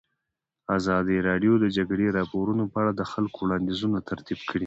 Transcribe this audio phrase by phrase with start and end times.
[0.77, 4.59] ازادي راډیو د د جګړې راپورونه په اړه د خلکو وړاندیزونه ترتیب کړي.